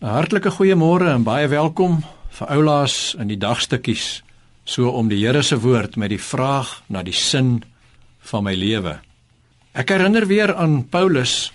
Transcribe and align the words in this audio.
'n 0.00 0.08
Hartlike 0.08 0.48
goeiemôre 0.48 1.10
en 1.12 1.26
baie 1.26 1.48
welkom 1.52 1.98
vir 2.32 2.48
oulaas 2.56 3.12
in 3.20 3.28
die 3.28 3.36
dagstukkies 3.36 4.22
so 4.64 4.88
om 4.96 5.10
die 5.12 5.18
Here 5.20 5.42
se 5.44 5.58
woord 5.60 5.98
met 6.00 6.08
die 6.08 6.20
vraag 6.20 6.70
na 6.88 7.02
die 7.04 7.12
sin 7.12 7.58
van 8.30 8.46
my 8.46 8.54
lewe. 8.56 8.94
Ek 9.76 9.90
herinner 9.92 10.24
weer 10.24 10.54
aan 10.56 10.86
Paulus 10.88 11.52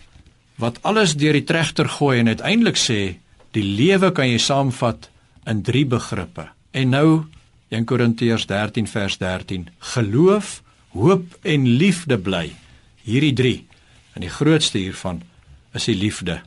wat 0.62 0.78
alles 0.86 1.16
deur 1.18 1.34
die 1.34 1.44
trechter 1.44 1.90
gooi 1.90 2.20
en 2.20 2.30
uiteindelik 2.30 2.78
sê 2.78 3.18
die 3.58 3.64
lewe 3.66 4.12
kan 4.14 4.30
jy 4.30 4.38
saamvat 4.38 5.10
in 5.50 5.64
drie 5.66 5.86
begrippe. 5.90 6.46
En 6.72 6.94
nou 6.94 7.26
1 7.74 7.88
Korintiërs 7.90 8.46
13 8.46 8.86
vers 8.86 9.18
13: 9.18 9.70
Geloof, 9.96 10.62
hoop 10.94 11.34
en 11.42 11.66
liefde 11.66 12.20
bly. 12.22 12.52
Hierdie 13.10 13.34
3. 13.34 13.56
En 14.14 14.22
die 14.22 14.30
grootste 14.30 14.78
hiervan 14.78 15.24
is 15.74 15.90
die 15.90 15.98
liefde. 15.98 16.44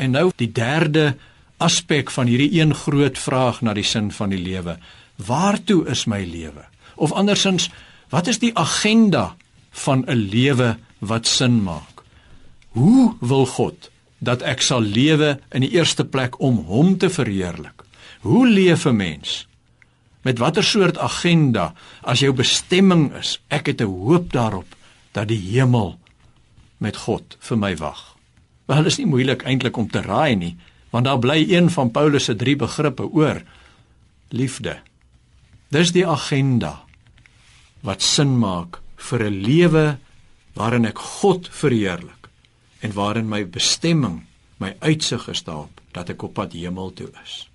En 0.00 0.16
nou 0.16 0.30
die 0.36 0.48
derde 0.48 1.12
aspek 1.62 2.10
van 2.10 2.26
hierdie 2.26 2.60
een 2.60 2.74
groot 2.74 3.18
vraag 3.18 3.62
na 3.62 3.74
die 3.74 3.86
sin 3.86 4.10
van 4.12 4.32
die 4.34 4.40
lewe. 4.40 4.76
Waartoe 5.16 5.86
is 5.92 6.04
my 6.10 6.22
lewe? 6.26 6.66
Of 6.96 7.12
andersins, 7.12 7.70
wat 8.10 8.26
is 8.26 8.42
die 8.42 8.52
agenda 8.58 9.36
van 9.84 10.04
'n 10.06 10.28
lewe 10.34 10.76
wat 10.98 11.26
sin 11.26 11.62
maak? 11.62 12.02
Hoe 12.68 13.14
wil 13.20 13.46
God 13.46 13.90
dat 14.18 14.42
ek 14.42 14.60
sal 14.60 14.80
lewe 14.80 15.38
in 15.52 15.60
die 15.60 15.72
eerste 15.72 16.04
plek 16.04 16.40
om 16.40 16.64
hom 16.66 16.98
te 16.98 17.10
verheerlik? 17.10 17.84
Hoe 18.20 18.48
leef 18.48 18.86
'n 18.86 18.96
mens? 18.96 19.46
Met 20.22 20.38
watter 20.38 20.64
soort 20.64 20.98
agenda 20.98 21.74
as 22.02 22.20
jou 22.20 22.32
bestemming 22.32 23.14
is? 23.14 23.40
Ek 23.48 23.66
het 23.66 23.80
'n 23.80 23.84
hoop 23.84 24.32
daarop 24.32 24.76
dat 25.12 25.28
die 25.28 25.40
hemel 25.50 25.98
met 26.78 26.96
God 26.96 27.36
vir 27.38 27.58
my 27.58 27.76
wag. 27.76 28.16
Wel 28.66 28.84
is 28.84 28.96
nie 28.96 29.06
moeilik 29.06 29.42
eintlik 29.42 29.76
om 29.76 29.90
te 29.90 30.00
raai 30.00 30.34
nie, 30.36 30.56
want 30.92 31.08
daar 31.08 31.18
bly 31.18 31.46
een 31.48 31.70
van 31.72 31.90
Paulus 31.90 32.28
se 32.28 32.36
drie 32.36 32.56
begrippe 32.56 33.08
oor: 33.08 33.42
liefde. 34.28 34.78
Dis 35.72 35.92
die 35.92 36.06
agenda 36.06 36.82
wat 37.80 38.02
sin 38.02 38.38
maak 38.38 38.80
vir 38.96 39.24
'n 39.30 39.42
lewe 39.42 39.98
waarin 40.54 40.84
ek 40.84 40.98
God 40.98 41.48
verheerlik 41.48 42.28
en 42.80 42.92
waarin 42.92 43.28
my 43.28 43.46
bestemming, 43.46 44.26
my 44.58 44.76
uitsig 44.80 45.28
is 45.28 45.42
daarop 45.42 45.80
dat 45.92 46.10
ek 46.10 46.22
op 46.22 46.34
pad 46.34 46.52
hemel 46.52 46.92
toe 46.92 47.10
is. 47.24 47.48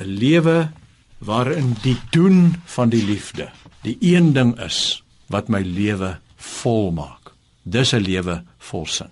'n 0.00 0.04
Lewe 0.04 0.70
waarin 1.18 1.76
die 1.82 1.98
doen 2.10 2.56
van 2.64 2.88
die 2.88 3.04
liefde 3.04 3.50
die 3.82 3.96
een 4.00 4.32
ding 4.32 4.58
is 4.60 5.02
wat 5.26 5.48
my 5.48 5.60
lewe 5.62 6.18
volmaak. 6.36 7.32
Dis 7.62 7.92
'n 7.92 8.02
lewe 8.02 8.42
vol 8.58 8.86
sin. 8.86 9.10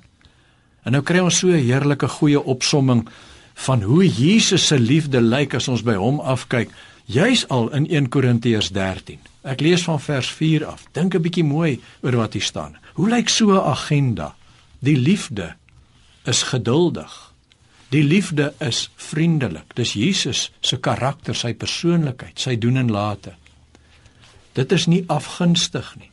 En 0.87 0.95
nou 0.95 1.03
kry 1.03 1.19
ons 1.19 1.39
so 1.39 1.51
'n 1.51 1.67
heerlike 1.67 2.09
goeie 2.09 2.41
opsomming 2.42 3.09
van 3.67 3.83
hoe 3.83 4.06
Jesus 4.06 4.67
se 4.67 4.79
liefde 4.79 5.20
lyk 5.20 5.55
as 5.55 5.69
ons 5.69 5.83
by 5.83 5.95
hom 5.95 6.20
afkyk, 6.20 6.70
juis 7.05 7.48
al 7.48 7.69
in 7.75 7.87
1 7.91 8.09
Korintiërs 8.09 8.70
13. 8.70 9.19
Ek 9.42 9.61
lees 9.61 9.83
van 9.83 10.01
vers 10.01 10.29
4 10.31 10.67
af. 10.67 10.87
Dink 10.92 11.14
'n 11.14 11.23
bietjie 11.23 11.45
mooi 11.45 11.81
oor 12.03 12.17
wat 12.17 12.33
hier 12.33 12.42
staan. 12.42 12.77
Hoe 12.95 13.09
lyk 13.09 13.29
so 13.29 13.51
'n 13.51 13.67
agenda? 13.70 14.34
Die 14.79 14.97
liefde 14.97 15.55
is 16.25 16.42
geduldig. 16.42 17.33
Die 17.89 18.03
liefde 18.03 18.55
is 18.59 18.91
vriendelik. 18.97 19.75
Dis 19.75 19.92
Jesus 19.92 20.53
se 20.61 20.77
karakter, 20.77 21.34
sy 21.34 21.55
persoonlikheid, 21.55 22.41
sy 22.41 22.59
doen 22.59 22.77
en 22.77 22.91
late. 22.91 23.34
Dit 24.53 24.73
is 24.73 24.87
nie 24.87 25.05
afgunstig 25.07 25.97
nie. 25.98 26.11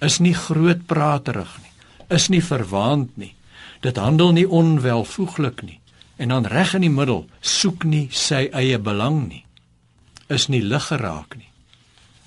Is 0.00 0.18
nie 0.18 0.34
grootpraterig 0.34 1.58
nie. 1.62 1.72
Is 2.16 2.28
nie 2.28 2.42
verwaand 2.44 3.16
nie. 3.16 3.34
Dit 3.84 3.96
handel 3.96 4.32
nie 4.36 4.48
onwelvoeglik 4.48 5.62
nie 5.62 5.80
en 6.18 6.32
dan 6.34 6.48
reg 6.50 6.72
in 6.74 6.82
die 6.82 6.90
middel 6.90 7.28
soek 7.40 7.84
nie 7.86 8.08
sy 8.10 8.48
eie 8.50 8.78
belang 8.82 9.28
nie. 9.28 9.44
Is 10.26 10.48
nie 10.50 10.62
lig 10.62 10.88
geraak 10.90 11.36
nie. 11.38 11.46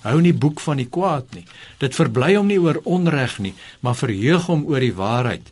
Hou 0.06 0.22
nie 0.24 0.34
boek 0.34 0.64
van 0.64 0.80
die 0.80 0.88
kwaad 0.88 1.36
nie. 1.36 1.44
Dit 1.84 1.98
verbly 1.98 2.38
hom 2.38 2.48
nie 2.48 2.60
oor 2.62 2.80
onreg 2.88 3.36
nie, 3.44 3.52
maar 3.84 4.00
verheug 4.00 4.48
hom 4.48 4.64
oor 4.72 4.80
die 4.80 4.96
waarheid. 4.96 5.52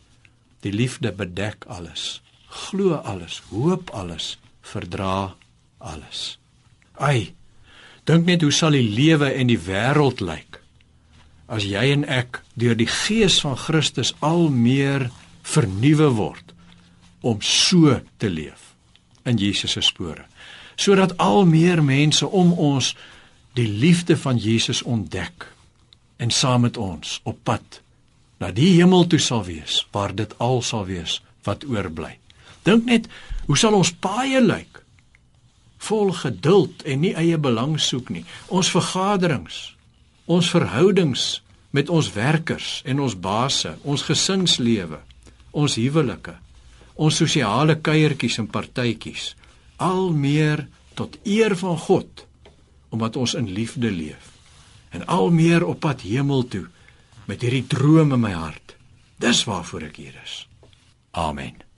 Die 0.64 0.72
liefde 0.72 1.12
bedek 1.12 1.68
alles 1.68 2.22
glo 2.50 2.94
alles, 2.94 3.42
hoop 3.50 3.90
alles, 3.94 4.38
verdra 4.60 5.34
alles. 5.78 6.38
Ai, 6.98 7.32
dink 8.04 8.26
net 8.26 8.42
hoe 8.42 8.50
sal 8.50 8.74
die 8.74 8.88
lewe 8.90 9.30
en 9.30 9.50
die 9.50 9.60
wêreld 9.60 10.18
lyk 10.24 10.58
as 11.50 11.64
jy 11.66 11.82
en 11.90 12.04
ek 12.06 12.38
deur 12.54 12.76
die 12.78 12.88
gees 12.88 13.40
van 13.42 13.56
Christus 13.58 14.12
al 14.22 14.46
meer 14.54 15.08
vernuwe 15.54 16.10
word 16.18 16.54
om 17.20 17.40
so 17.44 17.98
te 18.22 18.30
leef 18.30 18.70
in 19.28 19.40
Jesus 19.40 19.76
se 19.76 19.84
spore 19.84 20.26
sodat 20.80 21.16
al 21.20 21.44
meer 21.44 21.82
mense 21.84 22.26
om 22.26 22.52
ons 22.52 22.94
die 23.58 23.68
liefde 23.68 24.16
van 24.16 24.38
Jesus 24.40 24.82
ontdek 24.82 25.48
en 26.16 26.30
saam 26.30 26.64
met 26.68 26.80
ons 26.80 27.18
op 27.24 27.42
pad 27.44 27.82
na 28.40 28.48
die 28.56 28.72
hemel 28.78 29.06
toe 29.10 29.20
sal 29.20 29.44
wees 29.48 29.82
waar 29.92 30.14
dit 30.16 30.32
al 30.38 30.62
sal 30.64 30.86
wees 30.88 31.20
wat 31.44 31.66
oorbly 31.68 32.14
Dink 32.62 32.84
net, 32.84 33.08
hoe 33.48 33.56
sal 33.58 33.76
ons 33.78 33.92
paaie 34.04 34.40
lyk? 34.44 34.82
Vol 35.80 36.12
geduld 36.12 36.82
en 36.84 37.04
nie 37.04 37.14
eie 37.16 37.38
belang 37.40 37.78
soek 37.80 38.10
nie. 38.12 38.24
Ons 38.52 38.72
vergaderings, 38.74 39.60
ons 40.28 40.50
verhoudings 40.52 41.40
met 41.72 41.88
ons 41.88 42.10
werkers 42.12 42.80
en 42.84 43.00
ons 43.00 43.16
baase, 43.16 43.72
ons 43.82 44.04
gesinslewe, 44.04 45.00
ons 45.50 45.76
huwelike, 45.80 46.34
ons 46.94 47.16
sosiale 47.16 47.78
kuiertjies 47.80 48.38
en 48.42 48.48
partytjies, 48.50 49.34
al 49.78 50.10
meer 50.12 50.66
tot 50.94 51.16
eer 51.24 51.56
van 51.56 51.78
God 51.78 52.26
omdat 52.90 53.16
ons 53.16 53.36
in 53.38 53.46
liefde 53.54 53.90
leef 53.90 54.32
en 54.90 55.06
al 55.06 55.30
meer 55.30 55.64
op 55.64 55.80
pad 55.80 56.02
hemel 56.02 56.42
toe 56.50 56.66
met 57.30 57.42
hierdie 57.46 57.66
drome 57.70 58.18
in 58.18 58.24
my 58.24 58.32
hart. 58.34 58.74
Dis 59.22 59.44
waarvoor 59.46 59.86
ek 59.90 60.02
hier 60.02 60.16
is. 60.24 60.40
Amen. 61.14 61.69